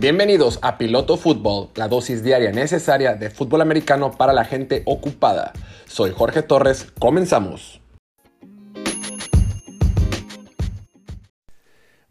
Bienvenidos 0.00 0.58
a 0.62 0.78
Piloto 0.78 1.18
Fútbol, 1.18 1.68
la 1.74 1.86
dosis 1.86 2.22
diaria 2.22 2.52
necesaria 2.52 3.16
de 3.16 3.28
fútbol 3.28 3.60
americano 3.60 4.12
para 4.12 4.32
la 4.32 4.46
gente 4.46 4.80
ocupada. 4.86 5.52
Soy 5.84 6.12
Jorge 6.16 6.40
Torres, 6.40 6.86
comenzamos. 6.98 7.82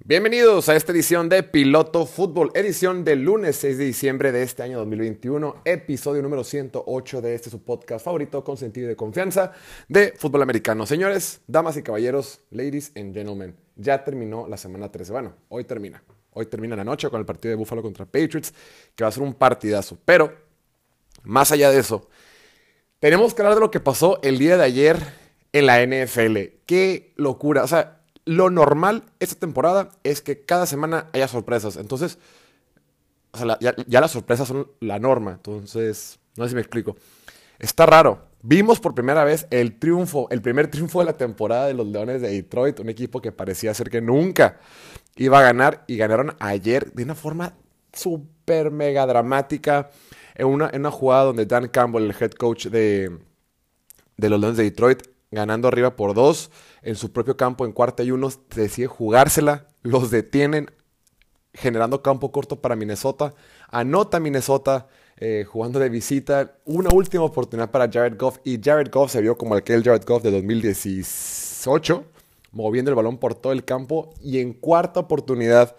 Bienvenidos 0.05 0.69
a 0.69 0.75
esta 0.75 0.91
edición 0.91 1.29
de 1.29 1.41
Piloto 1.41 2.05
Fútbol, 2.05 2.51
edición 2.53 3.03
del 3.03 3.23
lunes 3.23 3.55
6 3.55 3.79
de 3.79 3.85
diciembre 3.85 4.31
de 4.31 4.43
este 4.43 4.61
año 4.61 4.77
2021, 4.77 5.63
episodio 5.65 6.21
número 6.21 6.43
108 6.43 7.21
de 7.21 7.33
este 7.33 7.49
su 7.49 7.63
podcast 7.63 8.05
favorito 8.05 8.43
con 8.43 8.55
sentido 8.55 8.87
de 8.87 8.95
confianza 8.95 9.53
de 9.87 10.13
fútbol 10.15 10.43
americano. 10.43 10.85
Señores, 10.85 11.41
damas 11.47 11.75
y 11.75 11.81
caballeros, 11.81 12.41
ladies 12.51 12.91
and 12.95 13.15
gentlemen, 13.15 13.55
ya 13.75 14.03
terminó 14.03 14.47
la 14.47 14.57
semana 14.57 14.91
13. 14.91 15.11
Bueno, 15.11 15.33
hoy 15.49 15.63
termina. 15.63 16.03
Hoy 16.31 16.45
termina 16.45 16.75
la 16.75 16.83
noche 16.83 17.09
con 17.09 17.19
el 17.19 17.25
partido 17.25 17.51
de 17.51 17.55
Buffalo 17.55 17.81
contra 17.81 18.05
Patriots, 18.05 18.53
que 18.95 19.03
va 19.03 19.07
a 19.09 19.11
ser 19.11 19.23
un 19.23 19.33
partidazo. 19.33 19.97
Pero, 20.05 20.33
más 21.23 21.51
allá 21.51 21.71
de 21.71 21.79
eso, 21.79 22.07
tenemos 22.99 23.33
que 23.33 23.41
hablar 23.41 23.55
de 23.55 23.61
lo 23.61 23.71
que 23.71 23.79
pasó 23.79 24.19
el 24.21 24.37
día 24.37 24.57
de 24.57 24.63
ayer 24.63 24.97
en 25.53 25.65
la 25.65 25.81
NFL. 25.81 26.37
Qué 26.65 27.13
locura. 27.15 27.63
O 27.63 27.67
sea, 27.67 28.01
lo 28.25 28.49
normal 28.49 29.03
esta 29.19 29.35
temporada 29.35 29.89
es 30.03 30.21
que 30.21 30.45
cada 30.45 30.65
semana 30.65 31.09
haya 31.13 31.27
sorpresas. 31.27 31.77
Entonces, 31.77 32.19
ya, 33.59 33.75
ya, 33.87 34.01
las 34.01 34.11
sorpresas 34.11 34.47
son 34.47 34.71
la 34.79 34.99
norma. 34.99 35.31
Entonces, 35.31 36.19
no 36.35 36.43
sé 36.43 36.49
si 36.49 36.55
me 36.55 36.61
explico. 36.61 36.95
Está 37.57 37.85
raro. 37.85 38.28
Vimos 38.41 38.79
por 38.79 38.95
primera 38.95 39.25
vez 39.25 39.47
el 39.49 39.77
triunfo, 39.77 40.27
el 40.31 40.41
primer 40.41 40.71
triunfo 40.71 40.99
de 40.99 41.05
la 41.05 41.17
temporada 41.17 41.67
de 41.67 41.73
los 41.73 41.87
Leones 41.87 42.21
de 42.21 42.29
Detroit, 42.29 42.79
un 42.79 42.87
equipo 42.87 43.21
que 43.21 43.33
parecía 43.33 43.73
ser 43.73 43.89
que 43.89 44.01
nunca 44.01 44.59
iba 45.17 45.39
a 45.39 45.43
ganar 45.43 45.83
y 45.87 45.97
ganaron 45.97 46.35
ayer 46.39 46.93
de 46.93 47.03
una 47.03 47.15
forma 47.15 47.57
súper 47.91 48.71
mega 48.71 49.05
dramática 49.05 49.89
en 50.35 50.47
una, 50.47 50.69
en 50.71 50.81
una 50.81 50.91
jugada 50.91 51.25
donde 51.25 51.45
Dan 51.45 51.67
Campbell, 51.67 52.03
el 52.05 52.15
head 52.17 52.31
coach 52.31 52.67
de, 52.67 53.19
de 54.15 54.29
los 54.29 54.39
Leones 54.39 54.57
de 54.57 54.63
Detroit, 54.63 55.03
ganando 55.31 55.67
arriba 55.67 55.97
por 55.97 56.13
dos 56.13 56.49
en 56.81 56.95
su 56.95 57.11
propio 57.11 57.35
campo 57.35 57.65
en 57.65 57.73
cuarta 57.73 58.03
y 58.03 58.11
uno, 58.11 58.29
decide 58.55 58.87
jugársela, 58.87 59.67
los 59.81 60.11
detienen, 60.11 60.71
generando 61.53 62.01
campo 62.01 62.31
corto 62.31 62.61
para 62.61 62.77
Minnesota, 62.77 63.33
anota 63.67 64.21
Minnesota 64.21 64.87
eh, 65.21 65.43
jugando 65.45 65.79
de 65.79 65.89
visita, 65.89 66.55
una 66.63 66.89
última 66.93 67.23
oportunidad 67.23 67.71
para 67.71 67.91
Jared 67.91 68.17
Goff 68.17 68.39
y 68.45 68.57
Jared 68.63 68.89
Goff 68.89 69.11
se 69.11 69.21
vio 69.21 69.37
como 69.37 69.53
aquel 69.53 69.83
Jared 69.83 70.05
Goff 70.05 70.23
de 70.23 70.31
2018, 70.31 72.05
moviendo 72.53 72.89
el 72.89 72.95
balón 72.95 73.17
por 73.17 73.35
todo 73.35 73.51
el 73.51 73.65
campo 73.65 74.13
y 74.21 74.39
en 74.39 74.53
cuarta 74.53 75.01
oportunidad, 75.01 75.75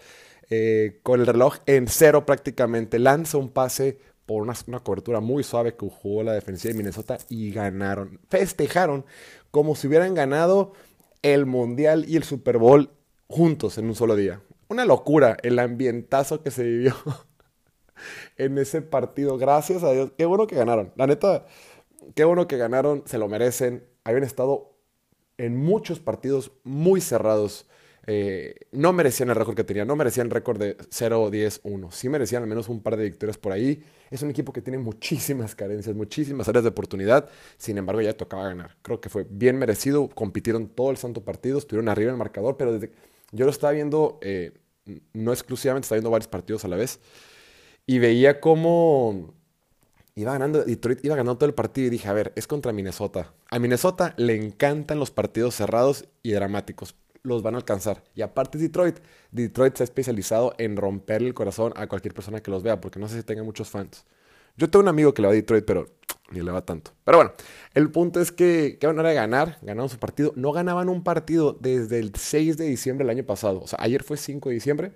eh, 0.50 1.00
con 1.02 1.20
el 1.20 1.27
reloj 1.27 1.56
en 1.64 1.88
cero 1.88 2.27
prácticamente, 2.27 2.98
lanza 2.98 3.38
un 3.38 3.48
pase 3.48 3.98
por 4.27 4.42
una, 4.42 4.52
una, 4.66 4.80
cobertura 4.80 5.20
muy 5.20 5.42
suave 5.42 5.75
que 5.75 5.88
jugó 5.88 6.22
la 6.22 6.34
defensiva 6.34 6.72
de 6.72 6.78
Minnesota 6.78 7.16
y 7.30 7.50
ganaron. 7.50 8.20
Festejaron 8.28 9.06
como 9.50 9.75
si 9.75 9.86
hubieran 9.86 10.14
ganado 10.14 10.75
el 11.22 11.47
Mundial 11.47 12.04
y 12.06 12.16
el 12.16 12.25
Super 12.25 12.58
Bowl 12.58 12.91
juntos 13.27 13.78
en 13.78 13.86
un 13.86 13.94
solo 13.94 14.16
día. 14.16 14.42
Una 14.69 14.84
locura 14.84 15.38
el 15.42 15.58
ambientazo 15.58 16.42
que 16.42 16.50
se 16.50 16.62
vivió 16.62 16.94
en 18.36 18.58
ese 18.58 18.82
partido. 18.82 19.38
Gracias 19.38 19.82
a 19.82 19.92
Dios. 19.92 20.12
Qué 20.16 20.24
bueno 20.24 20.46
que 20.46 20.56
ganaron. 20.56 20.92
La 20.96 21.06
neta, 21.06 21.46
qué 22.14 22.24
bueno 22.24 22.46
que 22.48 22.56
ganaron. 22.56 23.02
Se 23.06 23.18
lo 23.18 23.28
merecen. 23.28 23.84
Habían 24.04 24.24
estado 24.24 24.76
en 25.38 25.56
muchos 25.56 26.00
partidos 26.00 26.52
muy 26.64 27.00
cerrados. 27.00 27.66
Eh, 28.06 28.54
no 28.72 28.92
merecían 28.92 29.28
el 29.28 29.36
récord 29.36 29.54
que 29.54 29.64
tenían, 29.64 29.86
no 29.86 29.94
merecían 29.94 30.26
el 30.26 30.30
récord 30.32 30.58
de 30.58 30.76
0-10-1. 30.76 31.90
Sí 31.92 32.08
merecían 32.08 32.42
al 32.42 32.48
menos 32.48 32.68
un 32.68 32.82
par 32.82 32.96
de 32.96 33.04
victorias 33.04 33.38
por 33.38 33.52
ahí. 33.52 33.82
Es 34.10 34.22
un 34.22 34.30
equipo 34.30 34.52
que 34.52 34.62
tiene 34.62 34.78
muchísimas 34.78 35.54
carencias, 35.54 35.94
muchísimas 35.94 36.48
áreas 36.48 36.64
de 36.64 36.70
oportunidad. 36.70 37.28
Sin 37.56 37.78
embargo, 37.78 38.00
ya 38.00 38.16
tocaba 38.16 38.44
ganar. 38.44 38.76
Creo 38.82 39.00
que 39.00 39.08
fue 39.08 39.26
bien 39.28 39.58
merecido. 39.58 40.08
Compitieron 40.08 40.69
todo 40.69 40.91
el 40.91 40.96
santo 40.96 41.25
partido, 41.25 41.58
estuvieron 41.58 41.88
arriba 41.88 42.08
en 42.08 42.14
el 42.14 42.19
marcador, 42.19 42.56
pero 42.56 42.72
desde... 42.72 42.92
yo 43.32 43.44
lo 43.44 43.50
estaba 43.50 43.72
viendo, 43.72 44.19
eh, 44.22 44.52
no 45.12 45.32
exclusivamente, 45.32 45.84
estaba 45.84 45.98
viendo 45.98 46.10
varios 46.10 46.28
partidos 46.28 46.64
a 46.64 46.69
la 46.69 46.76
vez. 46.76 46.98
Y 47.90 47.98
veía 47.98 48.38
cómo 48.38 49.34
iba 50.14 50.30
ganando, 50.30 50.62
Detroit 50.62 51.04
iba 51.04 51.16
ganando 51.16 51.38
todo 51.38 51.48
el 51.48 51.54
partido 51.54 51.88
y 51.88 51.90
dije, 51.90 52.06
a 52.06 52.12
ver, 52.12 52.32
es 52.36 52.46
contra 52.46 52.72
Minnesota. 52.72 53.34
A 53.50 53.58
Minnesota 53.58 54.14
le 54.16 54.36
encantan 54.36 55.00
los 55.00 55.10
partidos 55.10 55.56
cerrados 55.56 56.04
y 56.22 56.30
dramáticos 56.30 56.94
los 57.24 57.42
van 57.42 57.56
a 57.56 57.58
alcanzar. 57.58 58.04
Y 58.14 58.22
aparte 58.22 58.58
Detroit, 58.58 59.00
Detroit 59.32 59.74
se 59.74 59.82
ha 59.82 59.86
especializado 59.86 60.54
en 60.58 60.76
romper 60.76 61.20
el 61.20 61.34
corazón 61.34 61.72
a 61.74 61.88
cualquier 61.88 62.14
persona 62.14 62.40
que 62.40 62.52
los 62.52 62.62
vea, 62.62 62.80
porque 62.80 63.00
no 63.00 63.08
sé 63.08 63.16
si 63.16 63.22
tenga 63.24 63.42
muchos 63.42 63.70
fans. 63.70 64.06
Yo 64.56 64.70
tengo 64.70 64.84
un 64.84 64.88
amigo 64.88 65.12
que 65.12 65.22
le 65.22 65.26
va 65.26 65.32
a 65.32 65.34
Detroit, 65.34 65.64
pero 65.64 65.88
ni 66.30 66.42
le 66.42 66.52
va 66.52 66.64
tanto. 66.64 66.92
Pero 67.02 67.18
bueno, 67.18 67.32
el 67.74 67.90
punto 67.90 68.20
es 68.20 68.30
que 68.30 68.78
qué 68.80 68.86
manera 68.86 69.12
ganar, 69.14 69.58
ganaron 69.62 69.88
su 69.88 69.98
partido. 69.98 70.32
No 70.36 70.52
ganaban 70.52 70.88
un 70.88 71.02
partido 71.02 71.58
desde 71.60 71.98
el 71.98 72.14
6 72.14 72.56
de 72.56 72.66
diciembre 72.66 73.04
del 73.04 73.16
año 73.16 73.26
pasado. 73.26 73.60
O 73.60 73.66
sea, 73.66 73.80
ayer 73.82 74.04
fue 74.04 74.16
5 74.16 74.48
de 74.48 74.54
diciembre. 74.54 74.92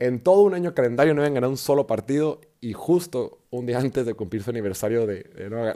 En 0.00 0.20
todo 0.20 0.40
un 0.40 0.54
año 0.54 0.74
calendario 0.74 1.14
no 1.14 1.20
habían 1.20 1.34
ganado 1.34 1.50
un 1.50 1.58
solo 1.58 1.86
partido 1.86 2.40
y 2.60 2.72
justo 2.72 3.42
un 3.50 3.66
día 3.66 3.78
antes 3.80 4.04
de 4.06 4.14
cumplir 4.14 4.42
su 4.42 4.50
aniversario 4.50 5.06
de, 5.06 5.22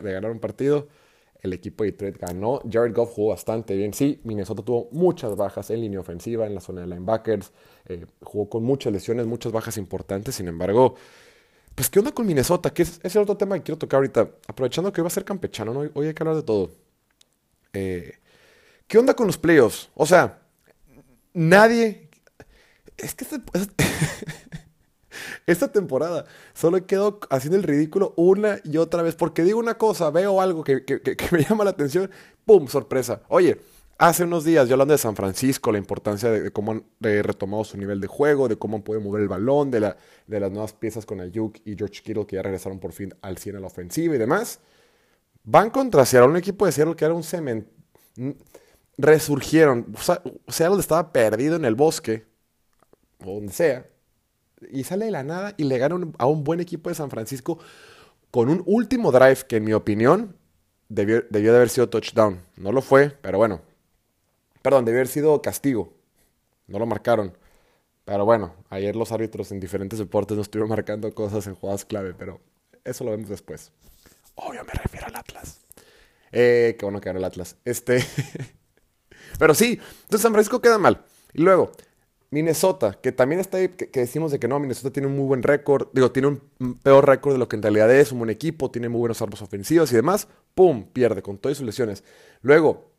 ganar 0.02 0.30
un 0.30 0.40
partido, 0.40 0.88
el 1.40 1.52
equipo 1.52 1.84
de 1.84 1.92
Detroit 1.92 2.18
ganó. 2.18 2.62
Jared 2.68 2.94
Goff 2.94 3.12
jugó 3.12 3.30
bastante 3.30 3.76
bien. 3.76 3.92
Sí, 3.92 4.20
Minnesota 4.24 4.62
tuvo 4.62 4.88
muchas 4.92 5.36
bajas 5.36 5.68
en 5.70 5.82
línea 5.82 6.00
ofensiva, 6.00 6.46
en 6.46 6.54
la 6.54 6.62
zona 6.62 6.80
de 6.80 6.86
linebackers. 6.86 7.52
Eh, 7.86 8.06
jugó 8.22 8.48
con 8.48 8.64
muchas 8.64 8.92
lesiones, 8.94 9.26
muchas 9.26 9.52
bajas 9.52 9.76
importantes. 9.76 10.34
Sin 10.34 10.48
embargo, 10.48 10.94
pues, 11.74 11.90
¿qué 11.90 11.98
onda 11.98 12.12
con 12.12 12.26
Minnesota? 12.26 12.72
Que 12.72 12.82
es, 12.82 13.00
el 13.02 13.22
otro 13.22 13.36
tema 13.36 13.56
que 13.56 13.62
quiero 13.62 13.78
tocar 13.78 13.98
ahorita. 13.98 14.30
Aprovechando 14.48 14.90
que 14.90 15.02
va 15.02 15.08
a 15.08 15.10
ser 15.10 15.26
campechano, 15.26 15.74
¿no? 15.74 15.90
hoy 15.92 16.06
hay 16.06 16.14
que 16.14 16.22
hablar 16.22 16.36
de 16.36 16.42
todo. 16.44 16.70
Eh, 17.74 18.14
¿Qué 18.86 18.96
onda 18.96 19.14
con 19.14 19.26
los 19.26 19.36
playoffs? 19.36 19.90
O 19.94 20.06
sea, 20.06 20.40
nadie. 21.34 22.03
Es 22.96 23.14
que 23.14 23.24
este, 23.24 23.84
esta 25.46 25.72
temporada 25.72 26.26
solo 26.52 26.86
quedo 26.86 27.20
haciendo 27.30 27.56
el 27.56 27.62
ridículo 27.62 28.14
una 28.16 28.60
y 28.64 28.76
otra 28.76 29.02
vez. 29.02 29.14
Porque 29.14 29.42
digo 29.42 29.58
una 29.58 29.74
cosa, 29.74 30.10
veo 30.10 30.40
algo 30.40 30.64
que, 30.64 30.84
que, 30.84 31.16
me 31.32 31.42
llama 31.48 31.64
la 31.64 31.70
atención, 31.70 32.10
¡pum! 32.44 32.68
Sorpresa. 32.68 33.22
Oye, 33.28 33.60
hace 33.98 34.24
unos 34.24 34.44
días 34.44 34.68
yo 34.68 34.74
hablando 34.74 34.92
de 34.92 34.98
San 34.98 35.16
Francisco, 35.16 35.72
la 35.72 35.78
importancia 35.78 36.30
de, 36.30 36.50
cómo 36.50 36.72
han 36.72 36.84
retomado 37.00 37.64
su 37.64 37.76
nivel 37.76 38.00
de 38.00 38.06
juego, 38.06 38.48
de 38.48 38.56
cómo 38.56 38.76
han 38.76 38.82
podido 38.82 39.02
mover 39.02 39.22
el 39.22 39.28
balón, 39.28 39.70
de, 39.70 39.80
la, 39.80 39.96
de 40.26 40.40
las 40.40 40.50
nuevas 40.50 40.72
piezas 40.72 41.06
con 41.06 41.20
Ayuk 41.20 41.58
y 41.64 41.76
George 41.76 42.02
Kittle 42.02 42.26
que 42.26 42.36
ya 42.36 42.42
regresaron 42.42 42.78
por 42.78 42.92
fin 42.92 43.14
al 43.22 43.38
100 43.38 43.56
a 43.56 43.60
la 43.60 43.66
ofensiva 43.66 44.14
y 44.14 44.18
demás. 44.18 44.60
Van 45.44 45.70
contra 45.70 46.06
Seattle, 46.06 46.30
un 46.30 46.36
equipo 46.38 46.64
de 46.64 46.72
Seattle 46.72 46.96
que 46.96 47.04
era 47.04 47.14
un 47.14 47.22
cemento. 47.22 47.70
Resurgieron. 48.96 49.86
O 49.94 50.00
sea, 50.00 50.22
Seattle 50.48 50.80
estaba 50.80 51.12
perdido 51.12 51.56
en 51.56 51.64
el 51.66 51.74
bosque, 51.74 52.24
o 53.24 53.34
donde 53.34 53.52
sea, 53.52 53.86
y 54.70 54.84
sale 54.84 55.06
de 55.06 55.10
la 55.10 55.22
nada 55.22 55.54
y 55.56 55.64
le 55.64 55.78
gana 55.78 55.96
a 56.18 56.26
un 56.26 56.44
buen 56.44 56.60
equipo 56.60 56.88
de 56.88 56.94
San 56.94 57.10
Francisco 57.10 57.58
con 58.30 58.48
un 58.48 58.62
último 58.66 59.12
drive 59.12 59.42
que 59.48 59.56
en 59.56 59.64
mi 59.64 59.72
opinión 59.72 60.36
debió, 60.88 61.22
de 61.28 61.48
haber 61.48 61.68
sido 61.68 61.88
touchdown. 61.88 62.40
No 62.56 62.72
lo 62.72 62.82
fue, 62.82 63.10
pero 63.10 63.38
bueno. 63.38 63.60
Perdón, 64.62 64.84
debió 64.84 64.98
haber 65.00 65.08
sido 65.08 65.40
castigo. 65.42 65.92
No 66.66 66.78
lo 66.78 66.86
marcaron. 66.86 67.36
Pero 68.04 68.24
bueno, 68.24 68.54
ayer 68.70 68.96
los 68.96 69.12
árbitros 69.12 69.50
en 69.52 69.60
diferentes 69.60 69.98
deportes 69.98 70.36
no 70.36 70.42
estuvieron 70.42 70.68
marcando 70.68 71.12
cosas 71.14 71.46
en 71.46 71.54
jugadas 71.54 71.84
clave, 71.84 72.14
pero 72.14 72.40
eso 72.84 73.04
lo 73.04 73.12
vemos 73.12 73.28
después. 73.28 73.72
Obvio 74.34 74.64
me 74.64 74.72
refiero 74.72 75.06
al 75.06 75.16
Atlas. 75.16 75.60
Eh, 76.32 76.76
qué 76.78 76.84
bueno 76.84 77.00
que 77.00 77.08
ganó 77.08 77.18
el 77.18 77.24
Atlas. 77.24 77.56
Este. 77.64 78.04
pero 79.38 79.54
sí, 79.54 79.80
entonces 80.02 80.20
San 80.20 80.32
Francisco 80.32 80.60
queda 80.60 80.78
mal. 80.78 81.04
Y 81.32 81.42
luego, 81.42 81.72
Minnesota, 82.34 82.98
que 83.00 83.12
también 83.12 83.40
está 83.40 83.58
ahí, 83.58 83.68
que, 83.68 83.88
decimos 84.00 84.32
de 84.32 84.40
que 84.40 84.48
no, 84.48 84.58
Minnesota 84.58 84.90
tiene 84.90 85.06
un 85.06 85.14
muy 85.14 85.24
buen 85.24 85.44
récord, 85.44 85.86
digo, 85.92 86.10
tiene 86.10 86.26
un 86.26 86.74
peor 86.82 87.06
récord 87.06 87.32
de 87.32 87.38
lo 87.38 87.48
que 87.48 87.54
en 87.54 87.62
realidad 87.62 87.94
es, 87.94 88.10
un 88.10 88.18
buen 88.18 88.30
equipo, 88.30 88.72
tiene 88.72 88.88
muy 88.88 88.98
buenos 88.98 89.22
armas 89.22 89.40
ofensivas 89.40 89.92
y 89.92 89.94
demás, 89.94 90.26
¡pum! 90.56 90.84
Pierde 90.92 91.22
con 91.22 91.38
todas 91.38 91.58
sus 91.58 91.64
lesiones. 91.64 92.02
Luego, 92.42 92.90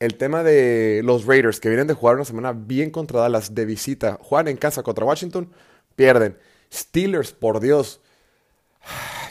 el 0.00 0.16
tema 0.16 0.42
de 0.42 1.02
los 1.04 1.24
Raiders, 1.24 1.60
que 1.60 1.68
vienen 1.68 1.86
de 1.86 1.94
jugar 1.94 2.16
una 2.16 2.24
semana 2.24 2.52
bien 2.52 2.90
contra 2.90 3.20
Dallas 3.20 3.54
de 3.54 3.64
visita, 3.64 4.18
juegan 4.20 4.48
en 4.48 4.56
casa 4.56 4.82
contra 4.82 5.04
Washington, 5.04 5.52
pierden. 5.94 6.36
Steelers, 6.72 7.30
por 7.30 7.60
Dios, 7.60 8.00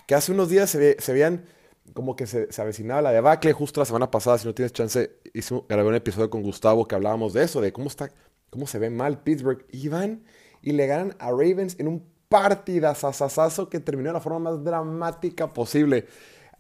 que 0.08 0.16
hace 0.16 0.32
unos 0.32 0.48
días 0.48 0.70
se, 0.70 0.78
ve, 0.78 0.98
se 1.00 1.12
veían 1.12 1.46
como 1.94 2.16
que 2.16 2.28
se, 2.28 2.50
se, 2.52 2.62
avecinaba 2.62 3.02
la 3.02 3.12
debacle, 3.12 3.52
justo 3.52 3.82
la 3.82 3.86
semana 3.86 4.10
pasada, 4.10 4.38
si 4.38 4.48
no 4.48 4.54
tienes 4.54 4.72
chance, 4.72 5.12
hice, 5.34 5.62
grabé 5.68 5.90
un 5.90 5.96
episodio 5.96 6.30
con 6.30 6.44
Gustavo 6.44 6.88
que 6.88 6.96
hablábamos 6.96 7.34
de 7.34 7.44
eso, 7.44 7.60
de 7.60 7.74
cómo 7.74 7.88
está 7.88 8.10
cómo 8.58 8.66
se 8.66 8.80
ve 8.80 8.90
mal 8.90 9.20
Pittsburgh. 9.20 9.66
Y 9.72 9.88
van 9.88 10.24
y 10.64 10.72
le 10.72 10.88
ganan 10.88 11.16
a 11.20 11.30
Ravens 11.30 11.80
en 11.80 11.88
un 11.88 12.04
partidazazazazo 12.28 13.70
que 13.70 13.80
terminó 13.80 14.10
de 14.10 14.14
la 14.14 14.20
forma 14.20 14.40
más 14.40 14.64
dramática 14.64 15.54
posible. 15.54 16.08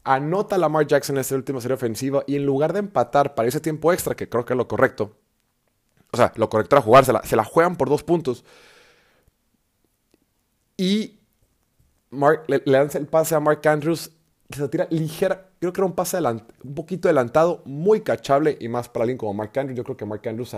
Anota 0.03 0.57
Lamar 0.57 0.85
Jackson 0.85 1.17
en 1.17 1.21
esta 1.21 1.35
última 1.35 1.59
serie 1.59 1.73
ofensiva 1.73 2.23
y 2.27 2.35
en 2.35 2.45
lugar 2.45 2.71
de 2.71 2.79
empatar 2.79 3.33
para 3.33 3.49
ese 3.49 3.59
tiempo 3.59 3.91
extra, 3.91 4.15
que 4.15 4.29
creo 4.29 4.45
que 4.45 4.53
es 4.53 4.57
lo 4.57 4.67
correcto, 4.67 5.17
o 6.11 6.17
sea, 6.17 6.31
lo 6.35 6.49
correcto 6.49 6.75
era 6.75 6.83
jugársela, 6.83 7.21
se 7.23 7.35
la 7.35 7.43
juegan 7.43 7.75
por 7.75 7.89
dos 7.89 8.03
puntos. 8.03 8.45
Y 10.77 11.19
le, 12.47 12.61
lanza 12.65 12.99
el 12.99 13.07
pase 13.07 13.35
a 13.35 13.39
Mark 13.39 13.67
Andrews, 13.67 14.11
que 14.49 14.59
se 14.59 14.69
tira 14.69 14.87
ligera. 14.91 15.49
Creo 15.59 15.73
que 15.73 15.81
era 15.81 15.87
un 15.87 15.95
pase 15.95 16.17
un 16.63 16.75
poquito 16.75 17.07
adelantado, 17.09 17.63
muy 17.65 18.01
cachable 18.01 18.57
y 18.61 18.69
más 18.69 18.87
para 18.87 19.03
alguien 19.03 19.17
como 19.17 19.33
Mark 19.33 19.51
Andrews. 19.57 19.75
Yo 19.75 19.83
creo 19.83 19.97
que 19.97 20.05
Mark 20.05 20.21
Andrews 20.27 20.55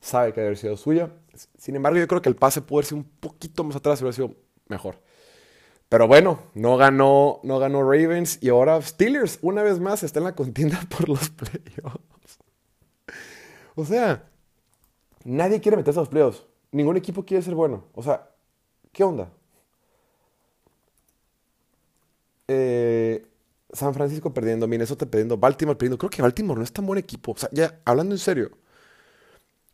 sabe 0.00 0.32
que 0.32 0.40
debe 0.40 0.48
haber 0.48 0.58
sido 0.58 0.76
suya. 0.76 1.10
Sin 1.56 1.76
embargo, 1.76 1.98
yo 1.98 2.08
creo 2.08 2.22
que 2.22 2.28
el 2.28 2.36
pase 2.36 2.62
pudo 2.62 2.78
haber 2.78 2.86
sido 2.86 2.98
un 2.98 3.10
poquito 3.20 3.64
más 3.64 3.76
atrás, 3.76 4.00
hubiera 4.00 4.14
sido 4.14 4.34
mejor. 4.66 5.00
Pero 5.88 6.06
bueno, 6.06 6.40
no 6.54 6.76
ganó, 6.76 7.40
no 7.44 7.58
ganó 7.58 7.82
Ravens 7.82 8.38
y 8.42 8.50
ahora 8.50 8.80
Steelers 8.82 9.38
una 9.40 9.62
vez 9.62 9.80
más 9.80 10.02
está 10.02 10.18
en 10.18 10.24
la 10.24 10.34
contienda 10.34 10.80
por 10.88 11.08
los 11.08 11.30
playoffs. 11.30 12.38
O 13.74 13.84
sea, 13.84 14.28
nadie 15.24 15.60
quiere 15.60 15.76
meterse 15.76 15.98
a 15.98 16.02
los 16.02 16.08
playoffs. 16.08 16.44
Ningún 16.72 16.96
equipo 16.96 17.24
quiere 17.24 17.42
ser 17.42 17.54
bueno. 17.54 17.84
O 17.94 18.02
sea, 18.02 18.28
¿qué 18.92 19.04
onda? 19.04 19.30
Eh, 22.48 23.26
San 23.72 23.94
Francisco 23.94 24.32
perdiendo, 24.34 24.66
Minnesota 24.66 25.06
perdiendo, 25.06 25.38
Baltimore 25.38 25.76
perdiendo. 25.76 25.98
Creo 25.98 26.10
que 26.10 26.22
Baltimore 26.22 26.58
no 26.58 26.64
es 26.64 26.72
tan 26.72 26.84
buen 26.86 26.98
equipo. 26.98 27.32
O 27.32 27.36
sea, 27.36 27.48
ya 27.52 27.80
hablando 27.84 28.14
en 28.14 28.18
serio, 28.18 28.50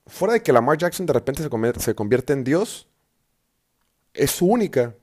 fuera 0.06 0.34
de 0.34 0.42
que 0.42 0.52
Lamar 0.52 0.78
Jackson 0.78 1.06
de 1.06 1.12
repente 1.12 1.42
se, 1.42 1.94
convierte 1.94 2.32
en 2.32 2.44
Dios, 2.44 2.88
es 4.12 4.30
su 4.30 4.46
única. 4.46 4.94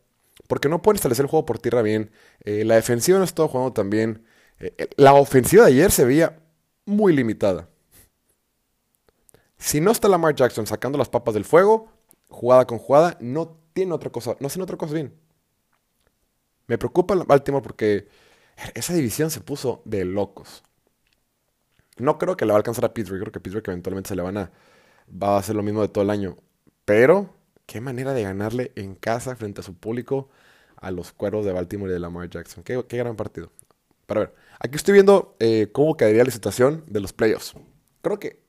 Porque 0.47 0.69
no 0.69 0.81
pueden 0.81 0.97
establecer 0.97 1.25
el 1.25 1.29
juego 1.29 1.45
por 1.45 1.59
tierra 1.59 1.81
bien. 1.81 2.11
Eh, 2.43 2.65
la 2.65 2.75
defensiva 2.75 3.17
no 3.17 3.23
está 3.23 3.47
jugando 3.47 3.73
tan 3.73 3.89
bien. 3.89 4.25
Eh, 4.59 4.89
la 4.97 5.13
ofensiva 5.13 5.65
de 5.65 5.71
ayer 5.71 5.91
se 5.91 6.03
veía 6.03 6.39
muy 6.85 7.13
limitada. 7.13 7.69
Si 9.57 9.79
no 9.79 9.91
está 9.91 10.07
Lamar 10.07 10.35
Jackson 10.35 10.65
sacando 10.65 10.97
las 10.97 11.09
papas 11.09 11.35
del 11.35 11.45
fuego, 11.45 11.91
jugada 12.29 12.65
con 12.65 12.79
jugada, 12.79 13.17
no 13.21 13.57
tiene 13.73 13.93
otra 13.93 14.09
cosa, 14.09 14.35
no 14.39 14.47
hacen 14.47 14.61
otra 14.61 14.77
cosa 14.77 14.93
bien. 14.93 15.13
Me 16.67 16.77
preocupa 16.77 17.15
Baltimore 17.15 17.63
porque 17.63 18.07
esa 18.73 18.93
división 18.93 19.29
se 19.29 19.41
puso 19.41 19.81
de 19.85 20.03
locos. 20.05 20.63
No 21.97 22.17
creo 22.17 22.35
que 22.35 22.45
le 22.45 22.51
va 22.51 22.55
a 22.55 22.57
alcanzar 22.57 22.85
a 22.85 22.93
Pittsburgh, 22.93 23.19
creo 23.21 23.31
que 23.31 23.39
Pittsburgh 23.39 23.67
eventualmente 23.67 24.09
se 24.09 24.15
le 24.15 24.21
van 24.21 24.37
a 24.37 24.51
va 25.11 25.35
a 25.35 25.39
hacer 25.39 25.55
lo 25.55 25.63
mismo 25.63 25.81
de 25.81 25.87
todo 25.89 26.03
el 26.03 26.09
año. 26.09 26.37
Pero 26.85 27.33
qué 27.65 27.81
manera 27.81 28.13
de 28.13 28.23
ganarle 28.23 28.71
en 28.75 28.95
casa 28.95 29.35
frente 29.35 29.61
a 29.61 29.63
su 29.63 29.75
público 29.75 30.29
a 30.77 30.91
los 30.91 31.11
cueros 31.11 31.45
de 31.45 31.53
Baltimore 31.53 31.91
y 31.91 31.93
de 31.93 31.99
Lamar 31.99 32.29
Jackson. 32.29 32.63
Qué, 32.63 32.83
gran 32.97 33.15
partido. 33.15 33.51
Para 34.07 34.21
ver, 34.21 34.35
aquí 34.59 34.75
estoy 34.75 34.93
viendo 34.93 35.35
eh, 35.39 35.69
cómo 35.71 35.95
quedaría 35.95 36.23
la 36.23 36.31
situación 36.31 36.83
de 36.87 36.99
los 36.99 37.13
playoffs. 37.13 37.53
Creo 38.01 38.19
que 38.19 38.41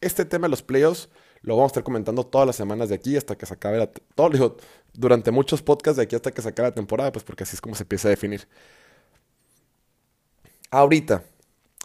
este 0.00 0.24
tema 0.24 0.46
de 0.46 0.50
los 0.50 0.62
playoffs 0.62 1.08
lo 1.42 1.56
vamos 1.56 1.70
a 1.70 1.72
estar 1.72 1.82
comentando 1.82 2.24
todas 2.24 2.46
las 2.46 2.56
semanas 2.56 2.90
de 2.90 2.94
aquí 2.94 3.16
hasta 3.16 3.36
que 3.36 3.46
se 3.46 3.54
acabe 3.54 3.78
la... 3.78 3.90
Todo, 4.14 4.56
durante 4.92 5.30
muchos 5.30 5.62
podcasts 5.62 5.96
de 5.96 6.02
aquí 6.02 6.16
hasta 6.16 6.30
que 6.32 6.42
se 6.42 6.48
acabe 6.48 6.68
la 6.68 6.74
temporada, 6.74 7.12
pues 7.12 7.24
porque 7.24 7.44
así 7.44 7.54
es 7.56 7.60
como 7.60 7.74
se 7.74 7.84
empieza 7.84 8.08
a 8.08 8.10
definir. 8.10 8.46
Ahorita, 10.70 11.24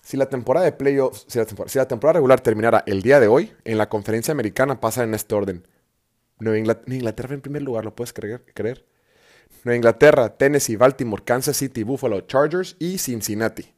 si 0.06 0.18
la 0.18 0.28
temporada 0.28 0.68
de 0.68 0.72
playoffs, 0.72 1.25
si 1.28 1.40
la, 1.40 1.88
temporada, 1.88 2.13
regular 2.13 2.40
terminara 2.40 2.84
el 2.86 3.02
día 3.02 3.19
de 3.19 3.28
hoy, 3.28 3.52
en 3.63 3.80
la 3.80 3.90
conferencia 3.90 4.31
americana 4.34 4.80
pasa 4.80 5.04
en 5.04 5.16
este 5.16 5.34
orden. 5.34 5.68
Nueva 6.38 6.60
Inglaterra, 6.60 7.34
en 7.34 7.42
primer 7.42 7.63
lugar, 7.63 7.86
¿lo 7.86 7.96
puedes 7.96 8.13
creer? 8.13 8.46
creer? 8.54 8.86
Nueva 9.63 9.78
Inglaterra, 9.78 10.38
Tennessee, 10.38 10.75
Baltimore, 10.75 11.24
Kansas 11.24 11.57
City, 11.57 11.81
Buffalo, 11.81 12.22
Chargers 12.22 12.75
y 12.78 13.00
Cincinnati. 13.00 13.74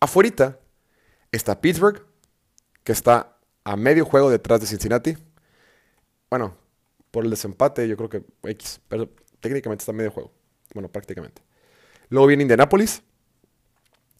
Afuera 0.00 0.58
está 1.30 1.60
Pittsburgh, 1.60 2.04
que 2.82 2.90
está 2.90 3.38
a 3.62 3.76
medio 3.76 4.04
juego 4.04 4.30
detrás 4.30 4.60
de 4.60 4.66
Cincinnati. 4.66 5.16
Bueno, 6.28 6.56
por 7.12 7.22
el 7.22 7.30
desempate 7.30 7.86
yo 7.86 7.96
creo 7.96 8.08
que 8.08 8.24
X, 8.50 8.80
pero 8.88 9.08
técnicamente 9.38 9.82
está 9.82 9.92
a 9.92 9.94
medio 9.94 10.10
juego. 10.10 10.32
Bueno, 10.74 10.88
prácticamente. 10.88 11.40
Luego 12.08 12.26
viene 12.26 12.42
Indianapolis. 12.42 13.04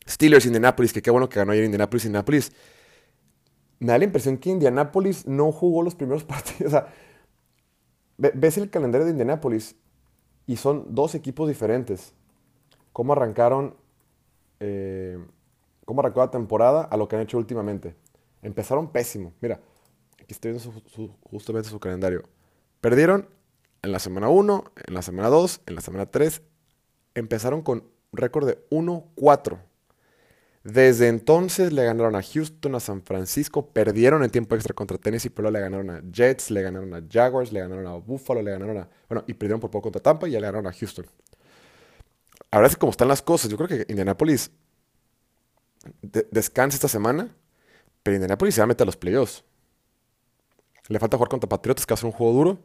Steelers, 0.08 0.46
Indianapolis, 0.46 0.92
que 0.92 1.02
qué 1.02 1.10
bueno 1.10 1.28
que 1.28 1.38
ganó 1.38 1.52
ayer 1.52 1.64
Indianapolis, 1.64 2.04
Indianapolis. 2.04 2.52
Me 3.78 3.88
da 3.88 3.98
la 3.98 4.04
impresión 4.04 4.38
que 4.38 4.50
Indianapolis 4.50 5.26
no 5.26 5.52
jugó 5.52 5.82
los 5.82 5.94
primeros 5.94 6.24
partidos. 6.24 6.72
O 6.72 6.76
sea, 6.76 6.92
ves 8.16 8.56
el 8.58 8.70
calendario 8.70 9.04
de 9.04 9.10
Indianapolis 9.12 9.76
y 10.46 10.56
son 10.56 10.94
dos 10.94 11.14
equipos 11.14 11.48
diferentes. 11.48 12.14
¿Cómo 12.92 13.12
arrancaron, 13.12 13.76
eh, 14.60 15.18
cómo 15.84 16.00
arrancó 16.00 16.20
la 16.20 16.30
temporada 16.30 16.82
a 16.82 16.96
lo 16.96 17.08
que 17.08 17.16
han 17.16 17.22
hecho 17.22 17.36
últimamente? 17.36 17.94
Empezaron 18.42 18.90
pésimo. 18.90 19.32
Mira, 19.40 19.60
aquí 20.14 20.32
estoy 20.32 20.52
viendo 20.52 21.18
justamente 21.24 21.68
su 21.68 21.80
calendario. 21.80 22.22
Perdieron 22.80 23.28
en 23.82 23.92
la 23.92 23.98
semana 23.98 24.28
1, 24.28 24.64
en 24.86 24.94
la 24.94 25.02
semana 25.02 25.28
2, 25.28 25.62
en 25.66 25.74
la 25.74 25.80
semana 25.80 26.06
3. 26.06 26.42
Empezaron 27.14 27.62
con 27.62 27.84
récord 28.12 28.46
de 28.46 28.66
1-4. 28.70 29.58
Desde 30.66 31.08
entonces 31.08 31.72
le 31.72 31.84
ganaron 31.84 32.16
a 32.16 32.22
Houston, 32.22 32.74
a 32.74 32.80
San 32.80 33.02
Francisco, 33.02 33.70
perdieron 33.70 34.24
en 34.24 34.30
tiempo 34.30 34.56
extra 34.56 34.74
contra 34.74 34.98
Tennessee, 34.98 35.30
pero 35.30 35.50
le 35.50 35.60
ganaron 35.60 35.90
a 35.90 36.02
Jets, 36.10 36.50
le 36.50 36.62
ganaron 36.62 36.92
a 36.92 37.02
Jaguars, 37.08 37.52
le 37.52 37.60
ganaron 37.60 37.86
a 37.86 37.94
Buffalo, 37.94 38.42
le 38.42 38.50
ganaron 38.50 38.78
a... 38.78 38.88
Bueno, 39.08 39.24
y 39.28 39.34
perdieron 39.34 39.60
por 39.60 39.70
poco 39.70 39.84
contra 39.84 40.02
Tampa 40.02 40.28
y 40.28 40.32
ya 40.32 40.40
le 40.40 40.46
ganaron 40.46 40.66
a 40.66 40.72
Houston. 40.72 41.06
Ahora 42.50 42.66
es 42.66 42.76
como 42.76 42.90
están 42.90 43.08
las 43.08 43.22
cosas. 43.22 43.50
Yo 43.50 43.56
creo 43.56 43.68
que 43.68 43.86
Indianapolis 43.88 44.50
descansa 46.30 46.76
esta 46.76 46.88
semana 46.88 47.30
pero 48.06 48.14
Indianapolis 48.14 48.54
se 48.54 48.60
va 48.60 48.66
a 48.66 48.68
meter 48.68 48.84
a 48.84 48.86
los 48.86 48.96
playoffs. 48.96 49.44
Le 50.86 51.00
falta 51.00 51.16
jugar 51.16 51.28
contra 51.28 51.48
Patriotas, 51.48 51.84
que 51.84 51.90
va 51.92 51.94
a 51.94 51.98
ser 51.98 52.06
un 52.06 52.12
juego 52.12 52.32
duro. 52.32 52.58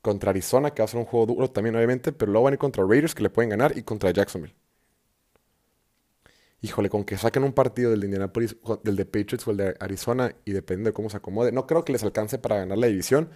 Contra 0.00 0.30
Arizona, 0.30 0.72
que 0.72 0.82
va 0.82 0.86
a 0.86 0.88
ser 0.88 0.98
un 0.98 1.06
juego 1.06 1.26
duro 1.26 1.48
también, 1.48 1.76
obviamente. 1.76 2.10
Pero 2.10 2.32
luego 2.32 2.46
van 2.46 2.52
a 2.52 2.56
ir 2.56 2.58
contra 2.58 2.84
Raiders, 2.84 3.14
que 3.14 3.22
le 3.22 3.30
pueden 3.30 3.50
ganar. 3.50 3.78
Y 3.78 3.84
contra 3.84 4.10
Jacksonville. 4.10 4.56
Híjole, 6.62 6.88
con 6.88 7.04
que 7.04 7.18
saquen 7.18 7.44
un 7.44 7.52
partido 7.52 7.90
del 7.90 8.00
de 8.00 8.06
Indianapolis, 8.06 8.56
del 8.82 8.96
de 8.96 9.04
Patriots 9.04 9.46
o 9.46 9.50
el 9.50 9.56
de 9.56 9.76
Arizona, 9.80 10.34
y 10.44 10.52
dependiendo 10.52 10.90
de 10.90 10.94
cómo 10.94 11.10
se 11.10 11.16
acomode. 11.16 11.52
No 11.52 11.66
creo 11.66 11.84
que 11.84 11.92
les 11.92 12.02
alcance 12.02 12.38
para 12.38 12.56
ganar 12.56 12.78
la 12.78 12.86
división. 12.86 13.28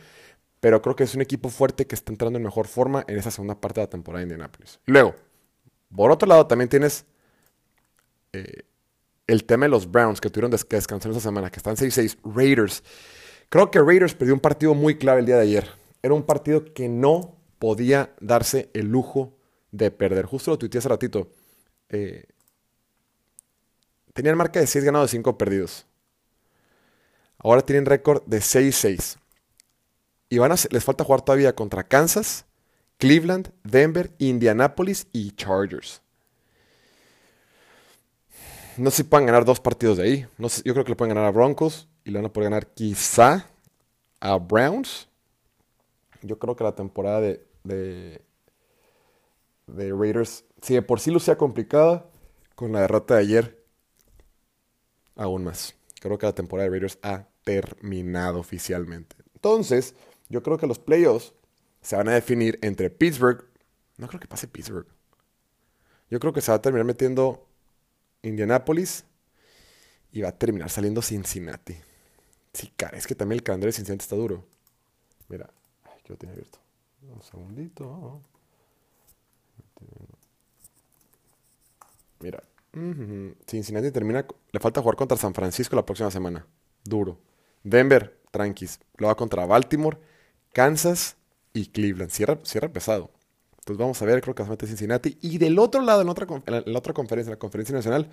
Pero 0.60 0.80
creo 0.80 0.96
que 0.96 1.04
es 1.04 1.14
un 1.14 1.20
equipo 1.20 1.48
fuerte 1.50 1.86
que 1.86 1.94
está 1.94 2.12
entrando 2.12 2.38
en 2.38 2.44
mejor 2.44 2.66
forma 2.66 3.04
en 3.08 3.18
esa 3.18 3.30
segunda 3.30 3.60
parte 3.60 3.80
de 3.80 3.86
la 3.86 3.90
temporada 3.90 4.20
de 4.20 4.24
Indianapolis. 4.24 4.80
Luego, 4.86 5.14
por 5.94 6.10
otro 6.10 6.26
lado, 6.26 6.46
también 6.46 6.68
tienes 6.68 7.04
eh, 8.32 8.62
el 9.26 9.44
tema 9.44 9.66
de 9.66 9.70
los 9.70 9.90
Browns 9.90 10.20
que 10.20 10.30
tuvieron 10.30 10.50
que 10.50 10.76
descansar 10.76 11.10
esta 11.10 11.22
semana, 11.22 11.50
que 11.50 11.58
están 11.58 11.76
6-6, 11.76 12.18
Raiders. 12.24 12.82
Creo 13.48 13.70
que 13.70 13.80
Raiders 13.80 14.14
perdió 14.14 14.34
un 14.34 14.40
partido 14.40 14.74
muy 14.74 14.96
clave 14.96 15.20
el 15.20 15.26
día 15.26 15.36
de 15.36 15.42
ayer. 15.42 15.68
Era 16.02 16.14
un 16.14 16.22
partido 16.22 16.64
que 16.72 16.88
no 16.88 17.36
podía 17.58 18.14
darse 18.20 18.70
el 18.74 18.86
lujo 18.86 19.36
de 19.72 19.90
perder. 19.90 20.24
Justo 20.26 20.52
lo 20.52 20.58
tuiteé 20.58 20.78
hace 20.78 20.88
ratito. 20.88 21.30
Eh, 21.88 22.24
tenían 24.16 24.36
marca 24.36 24.58
de 24.58 24.66
6 24.66 24.84
ganados 24.84 25.10
y 25.10 25.16
5 25.16 25.38
perdidos. 25.38 25.86
Ahora 27.38 27.60
tienen 27.60 27.86
récord 27.86 28.22
de 28.24 28.38
6-6. 28.38 29.18
Y 30.28 30.38
van 30.38 30.50
a, 30.50 30.56
les 30.70 30.84
falta 30.84 31.04
jugar 31.04 31.22
todavía 31.22 31.54
contra 31.54 31.86
Kansas, 31.86 32.46
Cleveland, 32.98 33.52
Denver, 33.62 34.10
Indianapolis 34.18 35.06
y 35.12 35.32
Chargers. 35.32 36.00
No 38.78 38.90
sé 38.90 38.98
si 38.98 39.02
pueden 39.04 39.26
ganar 39.26 39.44
dos 39.44 39.60
partidos 39.60 39.98
de 39.98 40.04
ahí. 40.04 40.26
Yo 40.38 40.72
creo 40.72 40.84
que 40.84 40.90
le 40.90 40.96
pueden 40.96 41.14
ganar 41.14 41.28
a 41.28 41.32
Broncos 41.32 41.88
y 42.04 42.10
le 42.10 42.18
van 42.18 42.26
a 42.26 42.32
poder 42.32 42.50
ganar 42.50 42.66
quizá 42.66 43.46
a 44.20 44.36
Browns. 44.36 45.08
Yo 46.22 46.38
creo 46.38 46.56
que 46.56 46.64
la 46.64 46.74
temporada 46.74 47.20
de, 47.20 47.46
de, 47.64 48.20
Raiders, 49.92 50.44
si 50.62 50.74
de 50.74 50.82
por 50.82 51.00
sí 51.00 51.10
lucía 51.10 51.36
complicada, 51.36 52.06
con 52.54 52.72
la 52.72 52.80
derrota 52.80 53.14
de 53.14 53.20
ayer, 53.20 53.65
aún 55.16 55.44
más. 55.44 55.74
Creo 56.00 56.18
que 56.18 56.26
la 56.26 56.34
temporada 56.34 56.64
de 56.64 56.70
Raiders 56.70 56.98
ha 57.02 57.26
terminado 57.42 58.38
oficialmente. 58.38 59.16
Entonces, 59.34 59.94
yo 60.28 60.42
creo 60.42 60.58
que 60.58 60.66
los 60.66 60.78
playoffs 60.78 61.32
se 61.80 61.96
van 61.96 62.08
a 62.08 62.14
definir 62.14 62.58
entre 62.62 62.90
Pittsburgh. 62.90 63.44
No 63.96 64.08
creo 64.08 64.20
que 64.20 64.28
pase 64.28 64.48
Pittsburgh. 64.48 64.86
Yo 66.10 66.20
creo 66.20 66.32
que 66.32 66.40
se 66.40 66.52
va 66.52 66.56
a 66.56 66.62
terminar 66.62 66.84
metiendo 66.84 67.46
Indianapolis 68.22 69.04
y 70.12 70.22
va 70.22 70.28
a 70.28 70.38
terminar 70.38 70.70
saliendo 70.70 71.02
Cincinnati. 71.02 71.76
Sí, 72.52 72.72
cara, 72.76 72.96
es 72.96 73.06
que 73.06 73.14
también 73.14 73.38
el 73.38 73.42
calendario 73.42 73.72
de 73.72 73.76
Cincinnati 73.76 74.02
está 74.02 74.16
duro. 74.16 74.44
Mira, 75.28 75.50
ay, 75.84 76.00
que 76.02 76.12
lo 76.12 76.16
tiene 76.16 76.32
abierto. 76.32 76.58
Un 77.02 77.22
segundito. 77.22 78.20
Mira, 82.20 82.42
Cincinnati 83.46 83.90
termina. 83.90 84.26
Le 84.52 84.60
falta 84.60 84.80
jugar 84.80 84.96
contra 84.96 85.16
San 85.16 85.34
Francisco 85.34 85.76
la 85.76 85.86
próxima 85.86 86.10
semana. 86.10 86.46
Duro. 86.84 87.18
Denver, 87.62 88.20
tranquis. 88.30 88.80
Lo 88.98 89.08
va 89.08 89.16
contra 89.16 89.46
Baltimore, 89.46 89.98
Kansas 90.52 91.16
y 91.52 91.66
Cleveland. 91.66 92.10
Cierra, 92.10 92.38
cierra 92.44 92.68
pesado. 92.68 93.10
Entonces 93.58 93.78
vamos 93.78 94.00
a 94.00 94.04
ver, 94.04 94.20
creo 94.20 94.34
que 94.34 94.44
se 94.44 94.50
mete 94.50 94.66
Cincinnati. 94.66 95.18
Y 95.20 95.38
del 95.38 95.58
otro 95.58 95.80
lado, 95.80 96.00
en 96.00 96.06
la 96.06 96.12
otra 96.78 96.94
conferencia, 96.94 97.30
en 97.30 97.34
la 97.34 97.38
conferencia 97.38 97.74
nacional, 97.74 98.08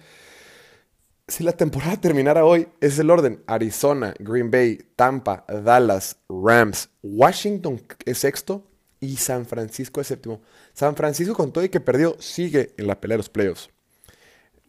si 1.27 1.43
la 1.43 1.51
temporada 1.51 1.97
terminara 2.01 2.45
hoy, 2.45 2.67
es 2.81 2.97
el 2.99 3.09
orden. 3.09 3.43
Arizona, 3.47 4.13
Green 4.19 4.49
Bay, 4.49 4.79
Tampa, 4.95 5.45
Dallas, 5.47 6.17
Rams, 6.29 6.89
Washington 7.01 7.81
es 8.05 8.19
sexto 8.19 8.67
y 8.99 9.17
San 9.17 9.45
Francisco 9.45 10.01
es 10.01 10.07
séptimo. 10.07 10.41
San 10.73 10.95
Francisco 10.95 11.35
con 11.35 11.51
todo 11.51 11.63
y 11.63 11.69
que 11.69 11.79
perdió 11.79 12.15
sigue 12.19 12.73
en 12.77 12.87
la 12.87 12.99
pelea 12.99 13.15
de 13.15 13.19
los 13.19 13.29
playoffs. 13.29 13.69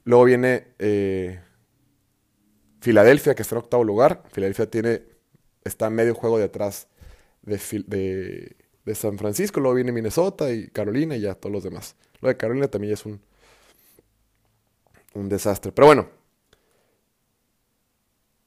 Luego 0.04 0.24
viene 0.24 0.68
eh, 0.78 1.40
Filadelfia 2.80 3.34
que 3.34 3.42
está 3.42 3.54
en 3.54 3.62
octavo 3.62 3.84
lugar. 3.84 4.22
Filadelfia 4.30 4.70
tiene, 4.70 5.02
está 5.64 5.90
medio 5.90 6.14
juego 6.14 6.38
de 6.38 6.44
atrás 6.44 6.88
de, 7.42 8.54
de, 8.84 8.94
San 8.94 9.18
Francisco. 9.18 9.60
Luego 9.60 9.76
viene 9.76 9.92
Minnesota 9.92 10.52
y 10.52 10.68
Carolina 10.68 11.16
y 11.16 11.20
ya 11.22 11.34
todos 11.34 11.52
los 11.52 11.64
demás. 11.64 11.96
Lo 12.20 12.28
de 12.28 12.36
Carolina 12.36 12.68
también 12.68 12.92
es 12.92 13.06
un, 13.06 13.20
un 15.14 15.28
desastre. 15.30 15.72
Pero 15.72 15.86
bueno, 15.86 16.08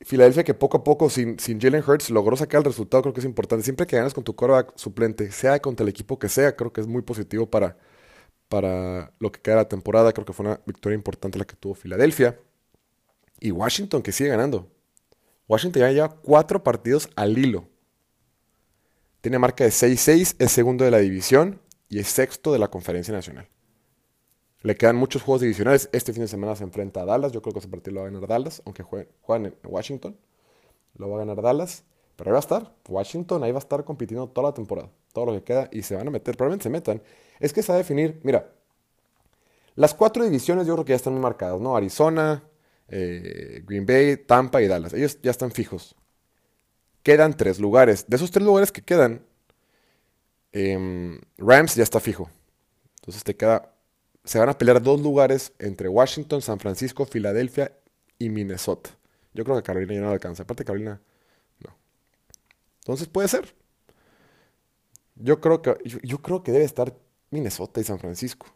Filadelfia 0.01 0.43
que 0.43 0.53
poco 0.53 0.77
a 0.77 0.83
poco 0.83 1.09
sin, 1.09 1.39
sin 1.39 1.59
Jalen 1.59 1.83
Hurts 1.85 2.11
logró 2.11 2.37
sacar 2.37 2.59
el 2.59 2.65
resultado, 2.65 3.01
creo 3.01 3.13
que 3.13 3.21
es 3.21 3.25
importante. 3.25 3.63
Siempre 3.63 3.87
que 3.87 3.97
ganas 3.97 4.13
con 4.13 4.23
tu 4.23 4.35
quarterback 4.35 4.73
suplente, 4.77 5.31
sea 5.31 5.59
contra 5.59 5.83
el 5.83 5.89
equipo 5.89 6.19
que 6.19 6.29
sea, 6.29 6.55
creo 6.55 6.71
que 6.71 6.81
es 6.81 6.87
muy 6.87 7.01
positivo 7.01 7.49
para, 7.49 7.77
para 8.49 9.13
lo 9.19 9.31
que 9.31 9.41
queda 9.41 9.57
la 9.57 9.67
temporada. 9.67 10.13
Creo 10.13 10.25
que 10.25 10.33
fue 10.33 10.45
una 10.45 10.61
victoria 10.65 10.95
importante 10.95 11.37
la 11.37 11.45
que 11.45 11.55
tuvo 11.55 11.73
Filadelfia. 11.73 12.39
Y 13.39 13.51
Washington 13.51 14.01
que 14.01 14.11
sigue 14.11 14.29
ganando. 14.29 14.71
Washington 15.47 15.81
ya 15.81 15.91
lleva 15.91 16.09
cuatro 16.09 16.63
partidos 16.63 17.09
al 17.15 17.37
hilo. 17.37 17.67
Tiene 19.21 19.39
marca 19.39 19.63
de 19.63 19.71
6-6, 19.71 20.35
es 20.39 20.51
segundo 20.51 20.85
de 20.85 20.91
la 20.91 20.99
división 20.99 21.61
y 21.89 21.99
es 21.99 22.07
sexto 22.07 22.51
de 22.51 22.59
la 22.59 22.69
conferencia 22.69 23.13
nacional. 23.13 23.47
Le 24.61 24.75
quedan 24.75 24.95
muchos 24.95 25.21
juegos 25.21 25.41
divisionales. 25.41 25.89
Este 25.93 26.13
fin 26.13 26.23
de 26.23 26.27
semana 26.27 26.55
se 26.55 26.63
enfrenta 26.63 27.01
a 27.01 27.05
Dallas. 27.05 27.31
Yo 27.31 27.41
creo 27.41 27.53
que 27.53 27.59
ese 27.59 27.67
partido 27.67 27.95
lo 27.95 28.01
va 28.01 28.07
a 28.07 28.11
ganar 28.11 28.27
Dallas, 28.27 28.61
aunque 28.65 28.83
juegan 28.83 29.45
en 29.45 29.55
Washington. 29.63 30.17
Lo 30.95 31.09
va 31.09 31.17
a 31.17 31.19
ganar 31.19 31.41
Dallas. 31.41 31.83
Pero 32.17 32.29
ahí 32.29 32.33
va 32.33 32.39
a 32.39 32.41
estar. 32.41 32.75
Washington 32.89 33.43
ahí 33.43 33.51
va 33.53 33.59
a 33.59 33.59
estar 33.59 33.85
compitiendo 33.85 34.27
toda 34.27 34.49
la 34.49 34.53
temporada. 34.53 34.89
Todo 35.13 35.27
lo 35.27 35.33
que 35.33 35.43
queda. 35.43 35.69
Y 35.71 35.83
se 35.83 35.95
van 35.95 36.05
a 36.07 36.11
meter. 36.11 36.35
Probablemente 36.35 36.63
se 36.63 36.69
metan. 36.69 37.01
Es 37.39 37.53
que 37.53 37.63
se 37.63 37.71
va 37.71 37.75
a 37.75 37.77
definir. 37.77 38.19
Mira. 38.23 38.51
Las 39.75 39.93
cuatro 39.93 40.25
divisiones 40.25 40.67
yo 40.67 40.73
creo 40.73 40.83
que 40.83 40.91
ya 40.91 40.97
están 40.97 41.13
muy 41.13 41.21
marcadas, 41.21 41.61
¿no? 41.61 41.77
Arizona, 41.77 42.43
eh, 42.89 43.63
Green 43.65 43.85
Bay, 43.85 44.17
Tampa 44.17 44.61
y 44.61 44.67
Dallas. 44.67 44.93
Ellos 44.93 45.19
ya 45.21 45.31
están 45.31 45.51
fijos. 45.51 45.95
Quedan 47.03 47.37
tres 47.37 47.59
lugares. 47.59 48.05
De 48.09 48.17
esos 48.17 48.31
tres 48.31 48.45
lugares 48.45 48.71
que 48.71 48.81
quedan, 48.81 49.23
em, 50.51 51.21
Rams 51.37 51.75
ya 51.75 51.83
está 51.83 51.99
fijo. 51.99 52.29
Entonces 52.99 53.23
te 53.23 53.35
queda 53.35 53.77
se 54.27 54.39
van 54.39 54.49
a 54.49 54.57
pelear 54.57 54.81
dos 54.81 55.01
lugares 55.01 55.53
entre 55.57 55.87
Washington, 55.87 56.41
San 56.41 56.59
Francisco, 56.59 57.05
Filadelfia 57.05 57.71
y 58.19 58.29
Minnesota. 58.29 58.89
Yo 59.33 59.45
creo 59.45 59.55
que 59.55 59.63
Carolina 59.63 59.93
ya 59.93 60.01
no 60.01 60.11
alcanza. 60.11 60.43
Aparte 60.43 60.65
Carolina. 60.65 60.99
Entonces 62.87 63.09
puede 63.09 63.27
ser. 63.27 63.53
Yo 65.15 65.41
creo 65.41 65.61
que, 65.61 65.75
yo, 65.83 66.21
creo 66.21 66.41
que 66.41 66.53
debe 66.53 66.63
estar 66.63 66.95
Minnesota 67.31 67.81
y 67.81 67.83
San 67.83 67.99
Francisco. 67.99 68.47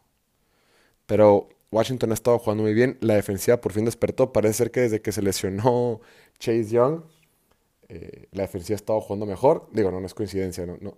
Pero 1.06 1.50
Washington 1.70 2.12
ha 2.12 2.14
estado 2.14 2.40
jugando 2.40 2.64
muy 2.64 2.74
bien. 2.74 2.98
La 3.02 3.16
defensiva 3.16 3.60
por 3.60 3.74
fin 3.74 3.84
despertó. 3.84 4.32
Parece 4.32 4.54
ser 4.54 4.72
que 4.72 4.80
desde 4.80 5.02
que 5.02 5.12
se 5.12 5.22
lesionó 5.22 6.00
Chase 6.40 6.70
Young, 6.70 7.02
eh, 7.90 8.30
la 8.32 8.44
defensiva 8.44 8.76
ha 8.76 8.78
estado 8.78 9.02
jugando 9.02 9.26
mejor. 9.26 9.68
Digo, 9.74 9.92
no, 9.92 10.00
no 10.00 10.06
es 10.06 10.14
coincidencia. 10.14 10.66
No, 10.66 10.78
no. 10.80 10.98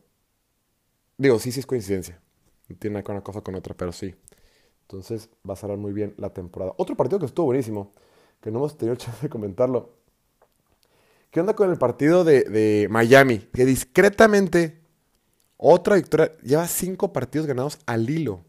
Digo, 1.17 1.39
sí, 1.39 1.51
sí 1.51 1.59
es 1.59 1.65
coincidencia. 1.65 2.21
No 2.69 2.75
tiene 2.77 3.03
una 3.03 3.23
cosa 3.23 3.41
con 3.41 3.55
otra, 3.55 3.75
pero 3.75 3.91
sí. 3.91 4.13
Entonces 4.81 5.31
va 5.49 5.53
a 5.53 5.57
cerrar 5.57 5.79
muy 5.79 5.91
bien 5.91 6.13
la 6.17 6.31
temporada. 6.31 6.75
Otro 6.77 6.95
partido 6.95 7.17
que 7.17 7.25
estuvo 7.25 7.47
buenísimo, 7.47 7.93
que 8.41 8.51
no 8.51 8.59
hemos 8.59 8.77
tenido 8.77 8.95
chance 8.97 9.23
de 9.23 9.29
comentarlo. 9.29 10.02
¿Qué 11.33 11.39
onda 11.39 11.55
con 11.55 11.71
el 11.71 11.79
partido 11.79 12.23
de, 12.23 12.87
Miami? 12.91 13.39
Que 13.39 13.65
discretamente, 13.65 14.83
otra 15.57 15.95
victoria, 15.95 16.31
lleva 16.43 16.67
cinco 16.67 17.11
partidos 17.11 17.47
ganados 17.47 17.79
al 17.87 18.07
hilo. 18.07 18.45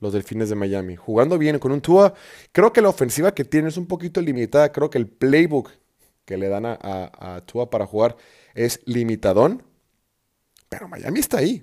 Los 0.00 0.14
delfines 0.14 0.48
de 0.48 0.54
Miami. 0.54 0.96
Jugando 0.96 1.36
bien 1.36 1.58
con 1.58 1.70
un 1.70 1.82
Tua. 1.82 2.14
Creo 2.50 2.72
que 2.72 2.80
la 2.80 2.88
ofensiva 2.88 3.34
que 3.34 3.44
tiene 3.44 3.68
es 3.68 3.76
un 3.76 3.84
poquito 3.84 4.22
limitada. 4.22 4.72
Creo 4.72 4.88
que 4.88 4.96
el 4.96 5.06
playbook 5.06 5.68
que 6.24 6.38
le 6.38 6.48
dan 6.48 6.64
a, 6.64 6.78
a, 6.80 7.42
Tua 7.44 7.68
para 7.68 7.84
jugar 7.84 8.16
es 8.54 8.80
limitadón. 8.86 9.62
Pero 10.70 10.88
Miami 10.88 11.20
está 11.20 11.38
ahí. 11.38 11.62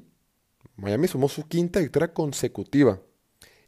Miami 0.76 1.08
sumó 1.08 1.28
su 1.28 1.48
quinta 1.48 1.80
victoria 1.80 2.14
consecutiva. 2.14 3.02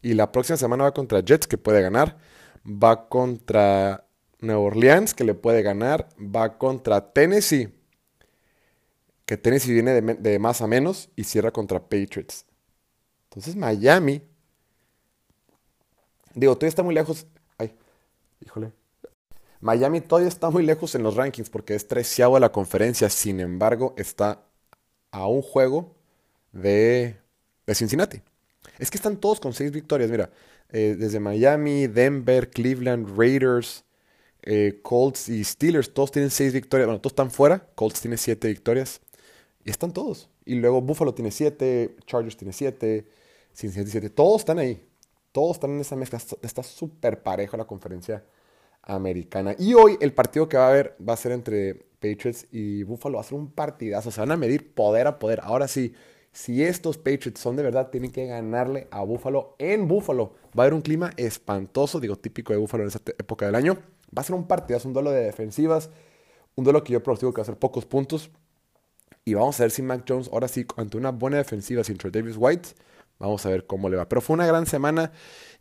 Y 0.03 0.13
la 0.13 0.31
próxima 0.31 0.57
semana 0.57 0.83
va 0.83 0.93
contra 0.93 1.21
Jets, 1.21 1.47
que 1.47 1.57
puede 1.57 1.81
ganar. 1.81 2.19
Va 2.63 3.09
contra 3.09 4.05
Nueva 4.41 4.61
Orleans, 4.61 5.13
que 5.13 5.23
le 5.23 5.33
puede 5.33 5.61
ganar. 5.61 6.09
Va 6.19 6.57
contra 6.57 7.13
Tennessee, 7.13 7.73
que 9.25 9.37
Tennessee 9.37 9.73
viene 9.73 10.01
de, 10.01 10.39
más 10.39 10.61
a 10.61 10.67
menos. 10.67 11.09
Y 11.15 11.23
cierra 11.23 11.51
contra 11.51 11.79
Patriots. 11.79 12.45
Entonces 13.29 13.55
Miami. 13.55 14.21
Digo, 16.33 16.55
todavía 16.55 16.69
está 16.69 16.83
muy 16.83 16.95
lejos. 16.95 17.27
Ay, 17.57 17.75
híjole. 18.43 18.73
Miami 19.61 20.01
todavía 20.01 20.27
está 20.27 20.49
muy 20.49 20.63
lejos 20.63 20.95
en 20.95 21.03
los 21.03 21.15
rankings 21.15 21.49
porque 21.49 21.75
es 21.75 21.87
treceavo 21.87 22.35
de 22.35 22.41
la 22.41 22.51
conferencia. 22.51 23.09
Sin 23.09 23.39
embargo, 23.39 23.93
está 23.95 24.43
a 25.11 25.27
un 25.27 25.41
juego 25.41 25.95
de, 26.51 27.17
de 27.67 27.75
Cincinnati. 27.75 28.21
Es 28.79 28.89
que 28.89 28.97
están 28.97 29.17
todos 29.17 29.39
con 29.39 29.53
seis 29.53 29.71
victorias, 29.71 30.09
mira. 30.09 30.31
Eh, 30.69 30.95
desde 30.97 31.19
Miami, 31.19 31.87
Denver, 31.87 32.49
Cleveland, 32.49 33.17
Raiders, 33.17 33.83
eh, 34.43 34.79
Colts 34.81 35.29
y 35.29 35.43
Steelers, 35.43 35.93
todos 35.93 36.11
tienen 36.11 36.31
seis 36.31 36.53
victorias. 36.53 36.87
Bueno, 36.87 37.01
todos 37.01 37.11
están 37.11 37.31
fuera. 37.31 37.67
Colts 37.75 38.01
tiene 38.01 38.17
siete 38.17 38.47
victorias. 38.47 39.01
Y 39.63 39.69
están 39.69 39.93
todos. 39.93 40.29
Y 40.45 40.55
luego 40.55 40.81
Buffalo 40.81 41.13
tiene 41.13 41.31
siete, 41.31 41.95
Chargers 42.05 42.37
tiene 42.37 42.53
siete, 42.53 43.07
Cincinnati 43.53 43.91
siete. 43.91 44.09
Todos 44.09 44.41
están 44.41 44.59
ahí. 44.59 44.83
Todos 45.31 45.57
están 45.57 45.71
en 45.71 45.81
esa 45.81 45.95
mezcla. 45.95 46.19
Está 46.41 46.63
súper 46.63 47.21
parejo 47.21 47.57
la 47.57 47.65
conferencia 47.65 48.23
americana. 48.81 49.55
Y 49.57 49.73
hoy 49.75 49.97
el 50.01 50.13
partido 50.13 50.49
que 50.49 50.57
va 50.57 50.65
a 50.65 50.69
haber 50.69 50.95
va 51.07 51.13
a 51.13 51.17
ser 51.17 51.31
entre 51.31 51.75
Patriots 51.99 52.47
y 52.51 52.83
Buffalo. 52.83 53.15
Va 53.15 53.21
a 53.21 53.25
ser 53.25 53.37
un 53.37 53.51
partidazo. 53.51 54.09
Se 54.11 54.19
van 54.19 54.31
a 54.31 54.37
medir 54.37 54.73
poder 54.73 55.07
a 55.07 55.19
poder. 55.19 55.41
Ahora 55.43 55.67
sí, 55.67 55.93
si 56.31 56.63
estos 56.63 56.97
Patriots 56.97 57.39
son 57.39 57.55
de 57.55 57.63
verdad, 57.63 57.89
tienen 57.91 58.11
que 58.11 58.25
ganarle 58.25 58.87
a 58.89 59.03
Buffalo 59.03 59.55
en 59.59 59.87
Buffalo. 59.87 60.33
Va 60.57 60.63
a 60.63 60.65
haber 60.65 60.73
un 60.73 60.81
clima 60.81 61.11
espantoso, 61.17 61.99
digo, 61.99 62.15
típico 62.15 62.51
de 62.51 62.59
Buffalo 62.59 62.83
en 62.83 62.87
esta 62.87 63.11
época 63.11 63.45
del 63.45 63.55
año. 63.55 63.77
Va 64.15 64.21
a 64.21 64.23
ser 64.23 64.35
un 64.35 64.47
partidazo, 64.47 64.87
un 64.87 64.93
duelo 64.93 65.11
de 65.11 65.23
defensivas, 65.23 65.89
un 66.55 66.63
duelo 66.63 66.83
que 66.83 66.93
yo 66.93 67.01
pronostico 67.01 67.33
que 67.33 67.41
va 67.41 67.43
a 67.43 67.45
ser 67.45 67.57
pocos 67.57 67.85
puntos. 67.85 68.29
Y 69.23 69.33
vamos 69.35 69.59
a 69.59 69.63
ver 69.63 69.71
si 69.71 69.81
Mac 69.81 70.03
Jones, 70.07 70.29
ahora 70.31 70.47
sí, 70.47 70.65
ante 70.77 70.97
una 70.97 71.11
buena 71.11 71.37
defensiva 71.37 71.83
sin 71.83 71.97
Davis 71.97 72.35
White, 72.37 72.69
vamos 73.19 73.45
a 73.45 73.49
ver 73.49 73.65
cómo 73.67 73.89
le 73.89 73.97
va. 73.97 74.09
Pero 74.09 74.21
fue 74.21 74.33
una 74.33 74.47
gran 74.47 74.65
semana. 74.65 75.11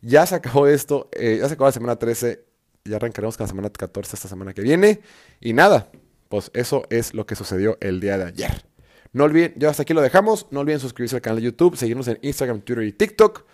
Ya 0.01 0.25
se 0.25 0.35
acabó 0.35 0.67
esto, 0.67 1.09
eh, 1.11 1.37
ya 1.39 1.47
se 1.47 1.53
acabó 1.53 1.67
la 1.67 1.73
semana 1.73 1.95
13. 1.97 2.43
Ya 2.85 2.95
arrancaremos 2.95 3.37
con 3.37 3.45
la 3.45 3.49
semana 3.49 3.69
14 3.69 4.15
esta 4.15 4.27
semana 4.27 4.53
que 4.53 4.61
viene. 4.61 5.01
Y 5.39 5.53
nada, 5.53 5.91
pues 6.29 6.49
eso 6.53 6.83
es 6.89 7.13
lo 7.13 7.25
que 7.25 7.35
sucedió 7.35 7.77
el 7.79 7.99
día 7.99 8.17
de 8.17 8.25
ayer. 8.25 8.65
No 9.13 9.25
olviden, 9.25 9.53
ya 9.57 9.69
hasta 9.69 9.83
aquí 9.83 9.93
lo 9.93 10.01
dejamos. 10.01 10.47
No 10.49 10.61
olviden 10.61 10.79
suscribirse 10.79 11.17
al 11.17 11.21
canal 11.21 11.37
de 11.37 11.43
YouTube, 11.43 11.77
seguirnos 11.77 12.07
en 12.07 12.17
Instagram, 12.21 12.61
Twitter 12.61 12.83
y 12.85 12.93
TikTok. 12.93 13.45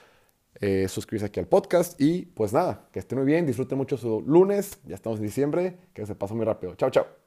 Eh, 0.59 0.87
suscribirse 0.87 1.27
aquí 1.27 1.39
al 1.39 1.47
podcast. 1.47 1.99
Y 2.01 2.25
pues 2.25 2.53
nada, 2.53 2.87
que 2.91 2.99
estén 2.99 3.17
muy 3.17 3.25
bien, 3.25 3.45
disfruten 3.45 3.77
mucho 3.77 3.97
su 3.97 4.21
lunes. 4.25 4.79
Ya 4.85 4.95
estamos 4.95 5.19
en 5.19 5.25
diciembre, 5.25 5.77
que 5.93 6.05
se 6.05 6.15
pasó 6.15 6.35
muy 6.35 6.45
rápido. 6.45 6.75
Chao, 6.75 6.89
chao. 6.89 7.26